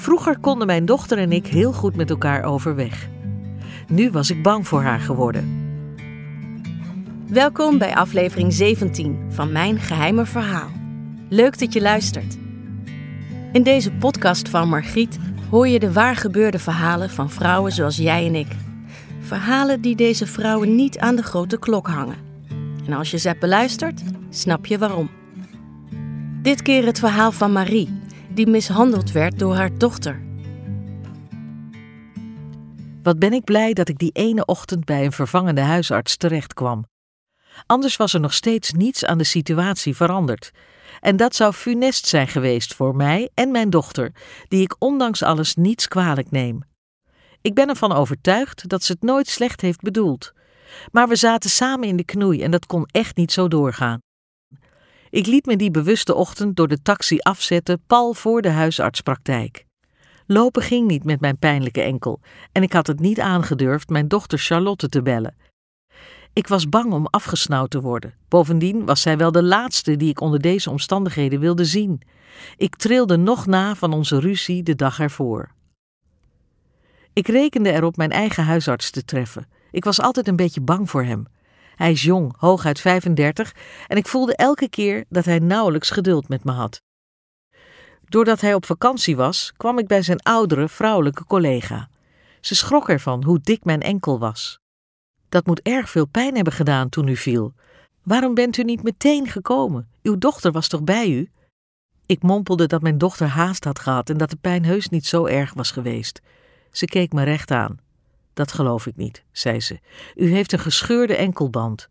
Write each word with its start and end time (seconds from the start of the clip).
Vroeger 0.00 0.38
konden 0.38 0.66
mijn 0.66 0.84
dochter 0.84 1.18
en 1.18 1.32
ik 1.32 1.46
heel 1.46 1.72
goed 1.72 1.96
met 1.96 2.10
elkaar 2.10 2.42
overweg. 2.42 3.08
Nu 3.88 4.10
was 4.10 4.30
ik 4.30 4.42
bang 4.42 4.68
voor 4.68 4.82
haar 4.82 5.00
geworden. 5.00 5.66
Welkom 7.28 7.78
bij 7.78 7.94
aflevering 7.94 8.52
17 8.52 9.18
van 9.28 9.52
Mijn 9.52 9.78
Geheime 9.78 10.26
Verhaal. 10.26 10.68
Leuk 11.28 11.58
dat 11.58 11.72
je 11.72 11.80
luistert. 11.80 12.38
In 13.52 13.62
deze 13.62 13.92
podcast 13.92 14.48
van 14.48 14.68
Margriet 14.68 15.18
hoor 15.50 15.68
je 15.68 15.78
de 15.78 15.92
waargebeurde 15.92 16.58
verhalen 16.58 17.10
van 17.10 17.30
vrouwen 17.30 17.72
zoals 17.72 17.96
jij 17.96 18.26
en 18.26 18.34
ik. 18.34 18.56
Verhalen 19.20 19.80
die 19.80 19.96
deze 19.96 20.26
vrouwen 20.26 20.74
niet 20.74 20.98
aan 20.98 21.16
de 21.16 21.22
grote 21.22 21.58
klok 21.58 21.86
hangen. 21.86 22.16
En 22.86 22.92
als 22.92 23.10
je 23.10 23.18
ze 23.18 23.28
hebt 23.28 23.40
beluisterd, 23.40 24.02
snap 24.30 24.66
je 24.66 24.78
waarom. 24.78 25.10
Dit 26.42 26.62
keer 26.62 26.84
het 26.84 26.98
verhaal 26.98 27.32
van 27.32 27.52
Marie, 27.52 27.97
die 28.38 28.46
mishandeld 28.46 29.12
werd 29.12 29.38
door 29.38 29.54
haar 29.54 29.78
dochter. 29.78 30.22
Wat 33.02 33.18
ben 33.18 33.32
ik 33.32 33.44
blij 33.44 33.72
dat 33.72 33.88
ik 33.88 33.98
die 33.98 34.10
ene 34.12 34.44
ochtend 34.44 34.84
bij 34.84 35.04
een 35.04 35.12
vervangende 35.12 35.60
huisarts 35.60 36.16
terecht 36.16 36.54
kwam. 36.54 36.86
Anders 37.66 37.96
was 37.96 38.14
er 38.14 38.20
nog 38.20 38.34
steeds 38.34 38.72
niets 38.72 39.04
aan 39.04 39.18
de 39.18 39.24
situatie 39.24 39.96
veranderd. 39.96 40.50
En 41.00 41.16
dat 41.16 41.34
zou 41.34 41.52
funest 41.52 42.06
zijn 42.06 42.28
geweest 42.28 42.74
voor 42.74 42.96
mij 42.96 43.30
en 43.34 43.50
mijn 43.50 43.70
dochter, 43.70 44.12
die 44.48 44.62
ik 44.62 44.76
ondanks 44.78 45.22
alles 45.22 45.54
niets 45.54 45.88
kwalijk 45.88 46.30
neem. 46.30 46.62
Ik 47.40 47.54
ben 47.54 47.68
ervan 47.68 47.92
overtuigd 47.92 48.68
dat 48.68 48.82
ze 48.82 48.92
het 48.92 49.02
nooit 49.02 49.28
slecht 49.28 49.60
heeft 49.60 49.80
bedoeld. 49.80 50.32
Maar 50.92 51.08
we 51.08 51.16
zaten 51.16 51.50
samen 51.50 51.88
in 51.88 51.96
de 51.96 52.04
knoei 52.04 52.42
en 52.42 52.50
dat 52.50 52.66
kon 52.66 52.86
echt 52.90 53.16
niet 53.16 53.32
zo 53.32 53.48
doorgaan. 53.48 53.98
Ik 55.10 55.26
liet 55.26 55.46
me 55.46 55.56
die 55.56 55.70
bewuste 55.70 56.14
ochtend 56.14 56.56
door 56.56 56.68
de 56.68 56.82
taxi 56.82 57.18
afzetten, 57.18 57.80
pal 57.86 58.14
voor 58.14 58.42
de 58.42 58.50
huisartspraktijk. 58.50 59.66
Lopen 60.26 60.62
ging 60.62 60.88
niet 60.88 61.04
met 61.04 61.20
mijn 61.20 61.38
pijnlijke 61.38 61.82
enkel 61.82 62.20
en 62.52 62.62
ik 62.62 62.72
had 62.72 62.86
het 62.86 63.00
niet 63.00 63.20
aangedurfd 63.20 63.88
mijn 63.88 64.08
dochter 64.08 64.38
Charlotte 64.38 64.88
te 64.88 65.02
bellen. 65.02 65.36
Ik 66.32 66.48
was 66.48 66.68
bang 66.68 66.92
om 66.92 67.06
afgesnauwd 67.06 67.70
te 67.70 67.80
worden. 67.80 68.14
Bovendien 68.28 68.84
was 68.84 69.02
zij 69.02 69.16
wel 69.16 69.32
de 69.32 69.42
laatste 69.42 69.96
die 69.96 70.08
ik 70.08 70.20
onder 70.20 70.40
deze 70.40 70.70
omstandigheden 70.70 71.40
wilde 71.40 71.64
zien. 71.64 72.02
Ik 72.56 72.76
trilde 72.76 73.16
nog 73.16 73.46
na 73.46 73.74
van 73.74 73.92
onze 73.92 74.20
ruzie 74.20 74.62
de 74.62 74.74
dag 74.74 75.00
ervoor. 75.00 75.50
Ik 77.12 77.28
rekende 77.28 77.72
erop 77.72 77.96
mijn 77.96 78.10
eigen 78.10 78.44
huisarts 78.44 78.90
te 78.90 79.04
treffen. 79.04 79.48
Ik 79.70 79.84
was 79.84 80.00
altijd 80.00 80.28
een 80.28 80.36
beetje 80.36 80.60
bang 80.60 80.90
voor 80.90 81.04
hem. 81.04 81.26
Hij 81.78 81.90
is 81.90 82.02
jong, 82.02 82.34
hooguit 82.36 82.80
35, 82.80 83.54
en 83.86 83.96
ik 83.96 84.06
voelde 84.06 84.36
elke 84.36 84.68
keer 84.68 85.04
dat 85.08 85.24
hij 85.24 85.38
nauwelijks 85.38 85.90
geduld 85.90 86.28
met 86.28 86.44
me 86.44 86.52
had. 86.52 86.82
Doordat 88.04 88.40
hij 88.40 88.54
op 88.54 88.66
vakantie 88.66 89.16
was, 89.16 89.52
kwam 89.56 89.78
ik 89.78 89.86
bij 89.86 90.02
zijn 90.02 90.22
oudere 90.22 90.68
vrouwelijke 90.68 91.24
collega. 91.24 91.88
Ze 92.40 92.54
schrok 92.54 92.88
ervan 92.88 93.24
hoe 93.24 93.40
dik 93.42 93.64
mijn 93.64 93.80
enkel 93.80 94.18
was. 94.18 94.58
Dat 95.28 95.46
moet 95.46 95.62
erg 95.62 95.90
veel 95.90 96.06
pijn 96.06 96.34
hebben 96.34 96.52
gedaan 96.52 96.88
toen 96.88 97.08
u 97.08 97.16
viel. 97.16 97.54
Waarom 98.02 98.34
bent 98.34 98.56
u 98.56 98.62
niet 98.62 98.82
meteen 98.82 99.26
gekomen? 99.26 99.88
Uw 100.02 100.18
dochter 100.18 100.52
was 100.52 100.68
toch 100.68 100.82
bij 100.82 101.10
u? 101.10 101.30
Ik 102.06 102.22
mompelde 102.22 102.66
dat 102.66 102.82
mijn 102.82 102.98
dochter 102.98 103.26
haast 103.26 103.64
had 103.64 103.78
gehad 103.78 104.10
en 104.10 104.16
dat 104.16 104.30
de 104.30 104.38
pijn 104.40 104.64
heus 104.64 104.88
niet 104.88 105.06
zo 105.06 105.26
erg 105.26 105.54
was 105.54 105.70
geweest. 105.70 106.20
Ze 106.70 106.84
keek 106.84 107.12
me 107.12 107.22
recht 107.22 107.50
aan. 107.50 107.78
Dat 108.38 108.52
geloof 108.52 108.86
ik 108.86 108.96
niet, 108.96 109.24
zei 109.32 109.60
ze. 109.60 109.78
U 110.14 110.32
heeft 110.32 110.52
een 110.52 110.58
gescheurde 110.58 111.16
enkelband. 111.16 111.88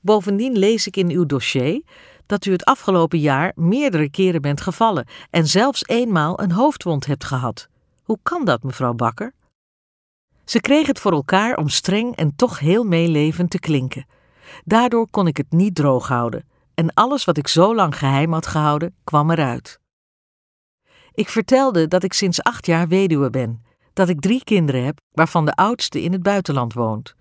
Bovendien 0.00 0.58
lees 0.58 0.86
ik 0.86 0.96
in 0.96 1.10
uw 1.10 1.26
dossier 1.26 1.82
dat 2.26 2.44
u 2.44 2.52
het 2.52 2.64
afgelopen 2.64 3.18
jaar 3.18 3.52
meerdere 3.54 4.10
keren 4.10 4.42
bent 4.42 4.60
gevallen 4.60 5.06
en 5.30 5.46
zelfs 5.46 5.86
eenmaal 5.86 6.40
een 6.40 6.52
hoofdwond 6.52 7.06
hebt 7.06 7.24
gehad. 7.24 7.68
Hoe 8.02 8.18
kan 8.22 8.44
dat, 8.44 8.62
mevrouw 8.62 8.92
Bakker? 8.94 9.32
Ze 10.44 10.60
kreeg 10.60 10.86
het 10.86 11.00
voor 11.00 11.12
elkaar 11.12 11.56
om 11.56 11.68
streng 11.68 12.16
en 12.16 12.36
toch 12.36 12.58
heel 12.58 12.84
meelevend 12.84 13.50
te 13.50 13.58
klinken. 13.58 14.06
Daardoor 14.64 15.10
kon 15.10 15.26
ik 15.26 15.36
het 15.36 15.52
niet 15.52 15.74
droog 15.74 16.08
houden 16.08 16.44
en 16.74 16.94
alles 16.94 17.24
wat 17.24 17.36
ik 17.36 17.48
zo 17.48 17.74
lang 17.74 17.98
geheim 17.98 18.32
had 18.32 18.46
gehouden 18.46 18.94
kwam 19.04 19.30
eruit. 19.30 19.80
Ik 21.12 21.28
vertelde 21.28 21.88
dat 21.88 22.02
ik 22.02 22.12
sinds 22.12 22.42
acht 22.42 22.66
jaar 22.66 22.88
weduwe 22.88 23.30
ben 23.30 23.68
dat 24.00 24.08
ik 24.08 24.20
drie 24.20 24.44
kinderen 24.44 24.84
heb, 24.84 25.00
waarvan 25.12 25.44
de 25.44 25.54
oudste 25.54 26.02
in 26.02 26.12
het 26.12 26.22
buitenland 26.22 26.72
woont. 26.72 27.14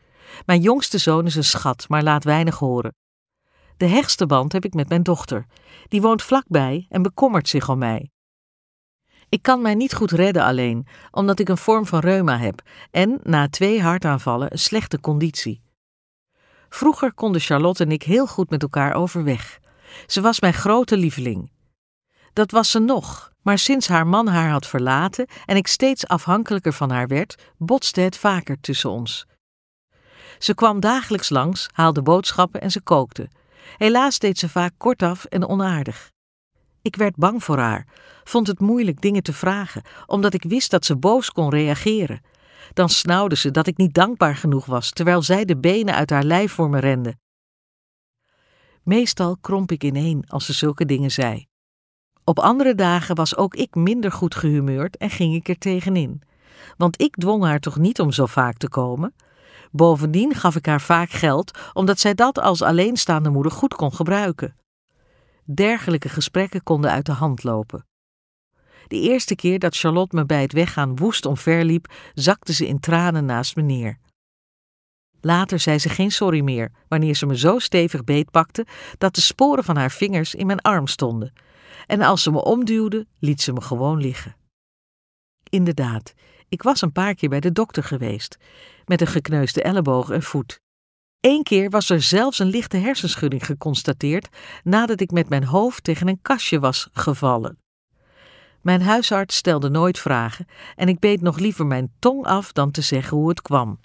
Mijn 0.45 0.61
jongste 0.61 0.97
zoon 0.97 1.25
is 1.25 1.35
een 1.35 1.43
schat, 1.43 1.85
maar 1.87 2.03
laat 2.03 2.23
weinig 2.23 2.57
horen. 2.57 2.95
De 3.77 3.85
hechtste 3.85 4.25
band 4.25 4.51
heb 4.51 4.65
ik 4.65 4.73
met 4.73 4.89
mijn 4.89 5.03
dochter. 5.03 5.45
Die 5.87 6.01
woont 6.01 6.23
vlakbij 6.23 6.85
en 6.89 7.01
bekommert 7.01 7.47
zich 7.47 7.69
om 7.69 7.77
mij. 7.77 8.11
Ik 9.29 9.41
kan 9.41 9.61
mij 9.61 9.75
niet 9.75 9.93
goed 9.93 10.11
redden 10.11 10.43
alleen, 10.43 10.87
omdat 11.11 11.39
ik 11.39 11.49
een 11.49 11.57
vorm 11.57 11.85
van 11.85 11.99
reuma 11.99 12.37
heb 12.37 12.61
en 12.91 13.19
na 13.23 13.49
twee 13.49 13.81
hartaanvallen 13.81 14.51
een 14.51 14.59
slechte 14.59 14.99
conditie. 14.99 15.61
Vroeger 16.69 17.13
konden 17.13 17.41
Charlotte 17.41 17.83
en 17.83 17.91
ik 17.91 18.03
heel 18.03 18.27
goed 18.27 18.49
met 18.49 18.61
elkaar 18.61 18.93
overweg. 18.93 19.59
Ze 20.05 20.21
was 20.21 20.39
mijn 20.39 20.53
grote 20.53 20.97
lieveling. 20.97 21.51
Dat 22.33 22.51
was 22.51 22.71
ze 22.71 22.79
nog, 22.79 23.31
maar 23.49 23.59
sinds 23.59 23.87
haar 23.87 24.07
man 24.07 24.27
haar 24.27 24.49
had 24.49 24.67
verlaten 24.67 25.27
en 25.45 25.55
ik 25.55 25.67
steeds 25.67 26.07
afhankelijker 26.07 26.73
van 26.73 26.91
haar 26.91 27.07
werd, 27.07 27.51
botste 27.57 28.01
het 28.01 28.17
vaker 28.17 28.59
tussen 28.61 28.89
ons. 28.89 29.25
Ze 30.39 30.53
kwam 30.53 30.79
dagelijks 30.79 31.29
langs, 31.29 31.67
haalde 31.71 32.01
boodschappen 32.01 32.61
en 32.61 32.71
ze 32.71 32.81
kookte. 32.81 33.29
Helaas 33.77 34.19
deed 34.19 34.39
ze 34.39 34.49
vaak 34.49 34.73
kortaf 34.77 35.25
en 35.25 35.47
onaardig. 35.47 36.11
Ik 36.81 36.95
werd 36.95 37.15
bang 37.15 37.43
voor 37.43 37.57
haar, 37.57 37.87
vond 38.23 38.47
het 38.47 38.59
moeilijk 38.59 39.01
dingen 39.01 39.23
te 39.23 39.33
vragen, 39.33 39.81
omdat 40.05 40.33
ik 40.33 40.43
wist 40.43 40.71
dat 40.71 40.85
ze 40.85 40.97
boos 40.97 41.31
kon 41.31 41.49
reageren. 41.49 42.21
Dan 42.73 42.89
snauwde 42.89 43.35
ze 43.35 43.51
dat 43.51 43.67
ik 43.67 43.77
niet 43.77 43.93
dankbaar 43.93 44.35
genoeg 44.35 44.65
was, 44.65 44.91
terwijl 44.91 45.21
zij 45.21 45.45
de 45.45 45.57
benen 45.57 45.95
uit 45.95 46.09
haar 46.09 46.23
lijf 46.23 46.51
voor 46.51 46.69
me 46.69 46.79
rende. 46.79 47.17
Meestal 48.83 49.37
kromp 49.41 49.71
ik 49.71 49.83
ineen 49.83 50.23
als 50.27 50.45
ze 50.45 50.53
zulke 50.53 50.85
dingen 50.85 51.11
zei. 51.11 51.48
Op 52.29 52.39
andere 52.39 52.75
dagen 52.75 53.15
was 53.15 53.35
ook 53.35 53.55
ik 53.55 53.75
minder 53.75 54.11
goed 54.11 54.35
gehumeurd 54.35 54.97
en 54.97 55.09
ging 55.09 55.35
ik 55.35 55.47
er 55.47 55.57
tegenin. 55.57 56.21
Want 56.77 57.01
ik 57.01 57.15
dwong 57.15 57.43
haar 57.43 57.59
toch 57.59 57.77
niet 57.77 57.99
om 57.99 58.11
zo 58.11 58.25
vaak 58.25 58.57
te 58.57 58.69
komen? 58.69 59.15
Bovendien 59.71 60.35
gaf 60.35 60.55
ik 60.55 60.65
haar 60.65 60.81
vaak 60.81 61.09
geld, 61.09 61.57
omdat 61.73 61.99
zij 61.99 62.13
dat 62.13 62.39
als 62.39 62.61
alleenstaande 62.61 63.29
moeder 63.29 63.51
goed 63.51 63.73
kon 63.73 63.93
gebruiken. 63.93 64.55
Dergelijke 65.43 66.09
gesprekken 66.09 66.63
konden 66.63 66.91
uit 66.91 67.05
de 67.05 67.11
hand 67.11 67.43
lopen. 67.43 67.85
De 68.87 68.99
eerste 68.99 69.35
keer 69.35 69.59
dat 69.59 69.77
Charlotte 69.77 70.15
me 70.15 70.25
bij 70.25 70.41
het 70.41 70.53
weggaan 70.53 70.95
woest 70.95 71.25
omverliep, 71.25 71.93
zakte 72.13 72.53
ze 72.53 72.67
in 72.67 72.79
tranen 72.79 73.25
naast 73.25 73.55
me 73.55 73.61
neer. 73.61 73.97
Later 75.21 75.59
zei 75.59 75.79
ze 75.79 75.89
geen 75.89 76.11
sorry 76.11 76.41
meer, 76.41 76.71
wanneer 76.87 77.15
ze 77.15 77.25
me 77.25 77.37
zo 77.37 77.59
stevig 77.59 78.03
beetpakte 78.03 78.65
dat 78.97 79.15
de 79.15 79.21
sporen 79.21 79.63
van 79.63 79.75
haar 79.75 79.91
vingers 79.91 80.35
in 80.35 80.45
mijn 80.45 80.61
arm 80.61 80.87
stonden 80.87 81.33
en 81.85 82.01
als 82.01 82.23
ze 82.23 82.31
me 82.31 82.43
omduwde, 82.43 83.07
liet 83.19 83.41
ze 83.41 83.53
me 83.53 83.61
gewoon 83.61 84.01
liggen. 84.01 84.35
Inderdaad, 85.49 86.13
ik 86.49 86.63
was 86.63 86.81
een 86.81 86.91
paar 86.91 87.15
keer 87.15 87.29
bij 87.29 87.39
de 87.39 87.51
dokter 87.51 87.83
geweest, 87.83 88.37
met 88.85 89.01
een 89.01 89.07
gekneusde 89.07 89.61
elleboog 89.61 90.09
en 90.09 90.23
voet. 90.23 90.59
Eén 91.19 91.43
keer 91.43 91.69
was 91.69 91.89
er 91.89 92.01
zelfs 92.01 92.39
een 92.39 92.47
lichte 92.47 92.77
hersenschudding 92.77 93.45
geconstateerd 93.45 94.29
nadat 94.63 94.99
ik 94.99 95.11
met 95.11 95.29
mijn 95.29 95.43
hoofd 95.43 95.83
tegen 95.83 96.07
een 96.07 96.21
kastje 96.21 96.59
was 96.59 96.89
gevallen. 96.93 97.57
Mijn 98.61 98.81
huisarts 98.81 99.35
stelde 99.35 99.69
nooit 99.69 99.99
vragen 99.99 100.45
en 100.75 100.87
ik 100.87 100.99
beet 100.99 101.21
nog 101.21 101.37
liever 101.37 101.65
mijn 101.65 101.93
tong 101.99 102.25
af 102.25 102.51
dan 102.51 102.71
te 102.71 102.81
zeggen 102.81 103.17
hoe 103.17 103.29
het 103.29 103.41
kwam. 103.41 103.79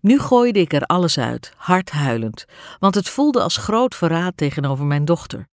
Nu 0.00 0.18
gooide 0.18 0.60
ik 0.60 0.72
er 0.72 0.82
alles 0.82 1.18
uit, 1.18 1.52
hard 1.56 1.90
huilend, 1.90 2.44
want 2.78 2.94
het 2.94 3.08
voelde 3.08 3.42
als 3.42 3.56
groot 3.56 3.94
verraad 3.94 4.36
tegenover 4.36 4.84
mijn 4.84 5.04
dochter. 5.04 5.48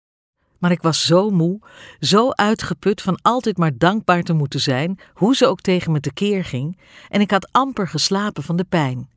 Maar 0.60 0.72
ik 0.72 0.82
was 0.82 1.06
zo 1.06 1.30
moe, 1.30 1.60
zo 2.00 2.30
uitgeput 2.30 3.02
van 3.02 3.20
altijd 3.22 3.58
maar 3.58 3.78
dankbaar 3.78 4.24
te 4.24 4.34
moeten 4.34 4.60
zijn, 4.60 5.00
hoe 5.14 5.36
ze 5.36 5.48
ook 5.48 5.62
tegen 5.62 5.92
me 5.92 6.00
tekeer 6.00 6.46
ging, 6.46 6.80
en 7.10 7.22
ik 7.22 7.32
had 7.32 7.52
amper 7.52 7.88
geslapen 7.88 8.44
van 8.44 8.56
de 8.56 8.66
pijn. 8.70 9.10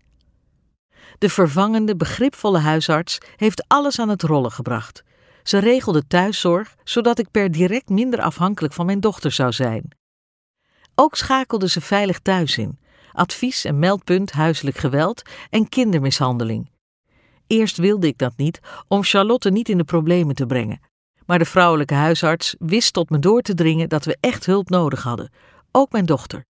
De 1.18 1.28
vervangende, 1.28 1.96
begripvolle 1.96 2.58
huisarts 2.58 3.18
heeft 3.36 3.64
alles 3.68 3.98
aan 3.98 4.08
het 4.08 4.22
rollen 4.22 4.52
gebracht. 4.52 5.02
Ze 5.42 5.58
regelde 5.58 6.06
thuiszorg, 6.06 6.74
zodat 6.84 7.18
ik 7.18 7.30
per 7.30 7.50
direct 7.50 7.88
minder 7.88 8.20
afhankelijk 8.20 8.74
van 8.74 8.86
mijn 8.86 9.00
dochter 9.00 9.32
zou 9.32 9.52
zijn. 9.52 9.84
Ook 10.94 11.16
schakelde 11.16 11.68
ze 11.68 11.80
veilig 11.80 12.18
thuis 12.18 12.58
in, 12.58 12.78
advies 13.12 13.64
en 13.64 13.78
meldpunt 13.78 14.32
huiselijk 14.32 14.76
geweld 14.76 15.22
en 15.50 15.68
kindermishandeling. 15.68 16.70
Eerst 17.46 17.76
wilde 17.76 18.06
ik 18.06 18.18
dat 18.18 18.36
niet, 18.36 18.60
om 18.88 19.02
Charlotte 19.02 19.50
niet 19.50 19.68
in 19.68 19.78
de 19.78 19.84
problemen 19.84 20.34
te 20.34 20.46
brengen, 20.46 20.80
maar 21.26 21.38
de 21.38 21.44
vrouwelijke 21.44 21.94
huisarts 21.94 22.54
wist 22.58 22.92
tot 22.92 23.10
me 23.10 23.18
door 23.18 23.42
te 23.42 23.54
dringen 23.54 23.88
dat 23.88 24.04
we 24.04 24.16
echt 24.20 24.46
hulp 24.46 24.70
nodig 24.70 25.02
hadden, 25.02 25.30
ook 25.70 25.92
mijn 25.92 26.06
dochter. 26.06 26.44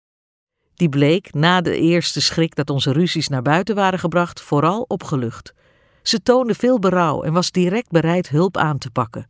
Die 0.75 0.89
bleek, 0.89 1.35
na 1.35 1.61
de 1.61 1.77
eerste 1.77 2.21
schrik 2.21 2.55
dat 2.55 2.71
onze 2.71 2.93
ruzies 2.93 3.29
naar 3.29 3.43
buiten 3.43 3.75
waren 3.75 3.99
gebracht, 3.99 4.41
vooral 4.41 4.85
opgelucht. 4.89 5.55
Ze 6.03 6.23
toonde 6.23 6.55
veel 6.55 6.79
berouw 6.79 7.23
en 7.23 7.33
was 7.33 7.51
direct 7.51 7.91
bereid 7.91 8.29
hulp 8.29 8.57
aan 8.57 8.79
te 8.79 8.91
pakken. 8.91 9.29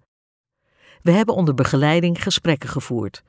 We 1.03 1.11
hebben 1.11 1.35
onder 1.35 1.55
begeleiding 1.55 2.23
gesprekken 2.23 2.69
gevoerd. 2.69 3.23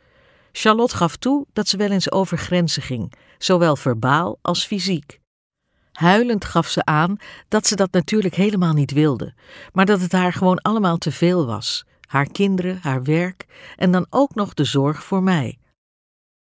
Charlotte 0.52 0.96
gaf 0.96 1.16
toe 1.16 1.46
dat 1.54 1.68
ze 1.68 1.78
wel 1.78 1.92
eens 1.92 2.12
over 2.12 2.38
grenzen 2.38 2.82
ging, 2.82 3.14
zowel 3.38 3.76
verbaal 3.76 4.38
als 4.42 4.66
fysiek. 4.66 5.20
Huilend 5.92 6.46
gaf 6.46 6.68
ze 6.68 6.86
aan 6.86 7.18
dat 7.48 7.68
ze 7.68 7.76
dat 7.76 7.92
natuurlijk 7.92 8.36
helemaal 8.36 8.74
niet 8.74 8.92
wilde, 8.92 9.34
maar 9.74 9.86
dat 9.86 10.02
het 10.02 10.12
haar 10.12 10.34
gewoon 10.34 10.58
allemaal 10.58 10.98
te 10.98 11.12
veel 11.12 11.46
was: 11.46 11.86
haar 12.12 12.28
kinderen, 12.32 12.80
haar 12.82 13.04
werk 13.04 13.46
en 13.76 13.92
dan 13.92 14.06
ook 14.10 14.36
nog 14.36 14.54
de 14.54 14.64
zorg 14.64 15.04
voor 15.04 15.24
mij. 15.24 15.58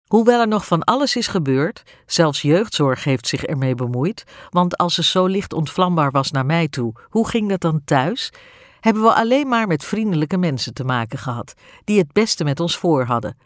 Hoewel 0.08 0.40
er 0.40 0.48
nog 0.48 0.66
van 0.66 0.84
alles 0.84 1.16
is 1.16 1.28
gebeurd, 1.28 1.84
zelfs 2.06 2.42
jeugdzorg 2.42 3.04
heeft 3.04 3.28
zich 3.28 3.44
ermee 3.44 3.76
bemoeid, 3.76 4.24
want 4.50 4.78
als 4.78 4.94
ze 4.94 5.04
zo 5.04 5.26
licht 5.26 5.54
ontvlambaar 5.54 6.12
was 6.12 6.32
naar 6.32 6.46
mij 6.46 6.68
toe, 6.68 6.94
hoe 7.10 7.28
ging 7.28 7.50
dat 7.50 7.62
dan 7.62 7.82
thuis? 7.86 8.32
Hebben 8.80 9.04
we 9.04 9.14
alleen 9.14 9.48
maar 9.48 9.68
met 9.68 9.84
vriendelijke 9.84 10.38
mensen 10.38 10.74
te 10.74 10.84
maken 10.84 11.20
gehad, 11.20 11.54
die 11.84 11.98
het 11.98 12.12
beste 12.12 12.44
met 12.44 12.60
ons 12.60 12.78
voor 12.78 13.04
hadden. 13.04 13.38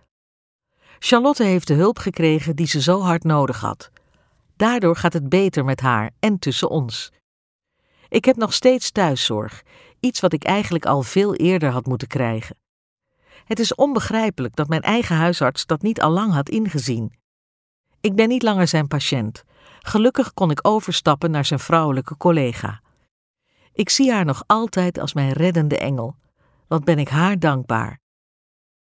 Charlotte 0.99 1.43
heeft 1.43 1.67
de 1.67 1.73
hulp 1.73 1.99
gekregen 1.99 2.55
die 2.55 2.67
ze 2.67 2.81
zo 2.81 3.01
hard 3.01 3.23
nodig 3.23 3.59
had. 3.59 3.89
Daardoor 4.55 4.95
gaat 4.95 5.13
het 5.13 5.29
beter 5.29 5.65
met 5.65 5.79
haar 5.79 6.11
en 6.19 6.39
tussen 6.39 6.69
ons. 6.69 7.11
Ik 8.09 8.25
heb 8.25 8.35
nog 8.35 8.53
steeds 8.53 8.91
thuiszorg, 8.91 9.63
iets 10.05 10.19
wat 10.19 10.33
ik 10.33 10.43
eigenlijk 10.43 10.85
al 10.85 11.01
veel 11.01 11.35
eerder 11.35 11.69
had 11.69 11.85
moeten 11.85 12.07
krijgen. 12.07 12.57
Het 13.45 13.59
is 13.59 13.75
onbegrijpelijk 13.75 14.55
dat 14.55 14.67
mijn 14.67 14.81
eigen 14.81 15.15
huisarts 15.15 15.65
dat 15.65 15.81
niet 15.81 16.01
al 16.01 16.11
lang 16.11 16.33
had 16.33 16.49
ingezien. 16.49 17.13
Ik 18.01 18.15
ben 18.15 18.27
niet 18.27 18.43
langer 18.43 18.67
zijn 18.67 18.87
patiënt. 18.87 19.43
Gelukkig 19.79 20.33
kon 20.33 20.51
ik 20.51 20.67
overstappen 20.67 21.31
naar 21.31 21.45
zijn 21.45 21.59
vrouwelijke 21.59 22.17
collega. 22.17 22.81
Ik 23.73 23.89
zie 23.89 24.11
haar 24.11 24.25
nog 24.25 24.43
altijd 24.47 24.99
als 24.99 25.13
mijn 25.13 25.31
reddende 25.31 25.77
engel. 25.77 26.15
Wat 26.67 26.83
ben 26.83 26.99
ik 26.99 27.09
haar 27.09 27.39
dankbaar. 27.39 27.99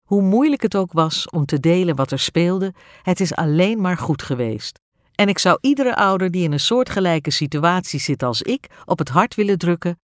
Hoe 0.08 0.22
moeilijk 0.22 0.62
het 0.62 0.76
ook 0.76 0.92
was 0.92 1.30
om 1.30 1.46
te 1.46 1.60
delen 1.60 1.96
wat 1.96 2.12
er 2.12 2.20
speelde, 2.20 2.74
het 3.02 3.20
is 3.20 3.36
alleen 3.36 3.82
maar 3.82 3.98
goed 3.98 4.24
geweest. 4.24 4.80
En 5.16 5.30
ik 5.30 5.40
zou 5.40 5.58
iedere 5.62 5.96
ouder 5.96 6.32
die 6.32 6.44
in 6.44 6.52
een 6.52 6.60
soortgelijke 6.60 7.32
situatie 7.32 8.00
zit 8.00 8.24
als 8.24 8.42
ik 8.42 8.68
op 8.86 9.00
het 9.00 9.10
hart 9.10 9.36
willen 9.36 9.58
drukken: 9.58 10.00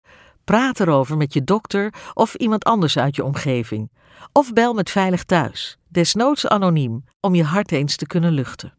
praat 0.47 0.79
erover 0.79 1.17
met 1.17 1.33
je 1.33 1.43
dokter 1.43 1.93
of 2.13 2.35
iemand 2.35 2.63
anders 2.63 2.97
uit 2.97 3.15
je 3.15 3.23
omgeving. 3.23 3.91
Of 4.31 4.53
bel 4.53 4.73
met 4.73 4.89
Veilig 4.89 5.23
Thuis, 5.23 5.77
desnoods 5.87 6.47
anoniem, 6.47 7.03
om 7.19 7.35
je 7.35 7.43
hart 7.43 7.71
eens 7.71 7.95
te 7.95 8.07
kunnen 8.07 8.31
luchten. 8.31 8.73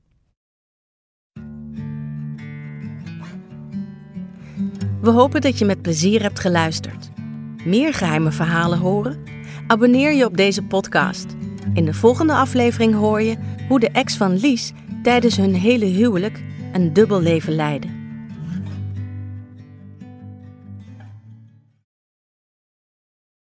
We 5.00 5.10
hopen 5.10 5.40
dat 5.40 5.58
je 5.58 5.64
met 5.64 5.82
plezier 5.82 6.22
hebt 6.22 6.40
geluisterd. 6.40 7.10
Meer 7.64 7.94
geheime 7.94 8.32
verhalen 8.32 8.78
horen? 8.78 9.22
Abonneer 9.66 10.12
je 10.12 10.24
op 10.24 10.36
deze 10.36 10.62
podcast. 10.62 11.26
In 11.74 11.84
de 11.84 11.94
volgende 11.94 12.34
aflevering 12.34 12.94
hoor 12.94 13.22
je 13.22 13.36
hoe 13.68 13.80
de 13.80 13.90
ex 13.90 14.16
van 14.16 14.36
Lies 14.36 14.72
tijdens 15.02 15.36
hun 15.36 15.54
hele 15.54 15.84
huwelijk 15.84 16.42
een 16.72 16.92
dubbel 16.92 17.20
leven 17.20 17.54
leidde. 17.54 17.97